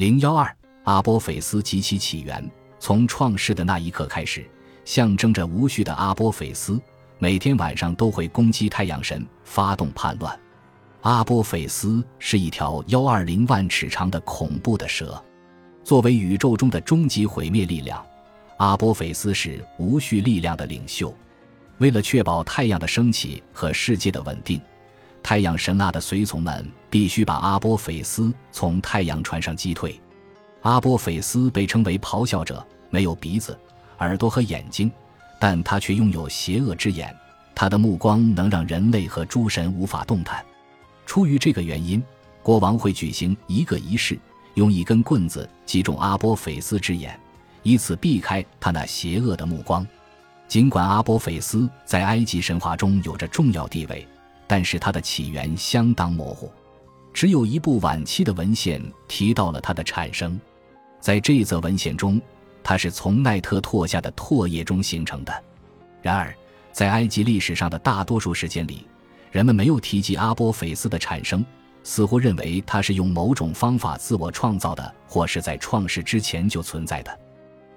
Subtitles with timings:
[0.00, 2.50] 零幺二，阿波菲斯及其起源。
[2.78, 4.48] 从创世的那一刻开始，
[4.82, 6.80] 象征着无序的阿波菲斯
[7.18, 10.40] 每天晚上都会攻击太阳神，发动叛乱。
[11.02, 15.22] 阿波菲斯是一条幺二零万尺长的恐怖的蛇，
[15.84, 18.02] 作为宇宙中的终极毁灭力量，
[18.56, 21.14] 阿波菲斯是无序力量的领袖。
[21.76, 24.58] 为了确保太阳的升起和世界的稳定，
[25.22, 30.00] 太阳神阿的随从们必须把阿波菲斯从太阳船上击退。
[30.62, 33.58] 阿波菲斯被称为咆哮者，没有鼻子、
[33.98, 34.90] 耳朵和眼睛，
[35.38, 37.14] 但他却拥有邪恶之眼。
[37.54, 40.44] 他的目光能让人类和诸神无法动弹。
[41.06, 42.02] 出于这个原因，
[42.42, 44.18] 国王会举行一个仪式，
[44.54, 47.18] 用一根棍子击中阿波菲斯之眼，
[47.62, 49.86] 以此避开他那邪恶的目光。
[50.48, 54.06] 尽管阿波菲斯在埃及神话中有着重要地位，
[54.50, 56.50] 但是它的起源相当模糊，
[57.12, 60.40] 只有一部晚期的文献提到了它的产生。
[60.98, 62.20] 在这则文献中，
[62.60, 65.32] 它是从奈特唾下的唾液中形成的。
[66.02, 66.34] 然而，
[66.72, 68.88] 在埃及历史上的大多数时间里，
[69.30, 71.46] 人们没有提及阿波菲斯的产生，
[71.84, 77.20] 似乎认为它是用某种方法自我创造的，或是在创世之前就存在的。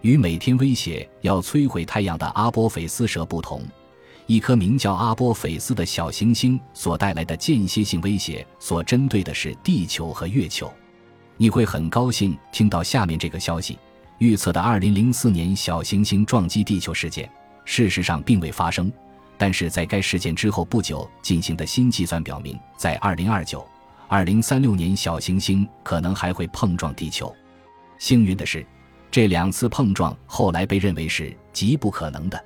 [0.01, 3.61] 与每天威胁要摧毁太阳的阿波菲斯蛇不同，
[4.25, 10.71] 一颗名叫阿波菲斯的小行星所带来的间歇性威胁，所针对的是地球和月球。
[11.35, 13.77] 你会很高兴听到下面这个消息：
[14.19, 17.29] 预测的2004年小行星撞击地球事件，
[17.65, 18.91] 事实上并未发生。
[19.37, 23.65] 但是在该事件之后不久进行的新计算表明，在2029、
[24.09, 27.33] 2036年，小行星可能还会碰撞地球。
[27.97, 28.65] 幸运的是，
[29.11, 32.41] 这两次碰撞后来被认为是极不可能的。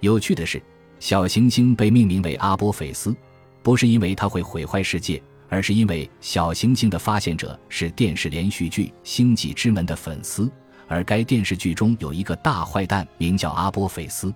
[0.00, 0.62] 有趣的是，
[1.00, 3.14] 小行星被命名为阿波菲斯，
[3.62, 5.22] 不是因为它会毁坏世界。
[5.50, 10.50] 而是因为小行星的发现者是电视连续剧《星际之门》的粉丝，
[10.86, 14.30] 而该电视剧中有一个大坏蛋，名叫阿波菲斯。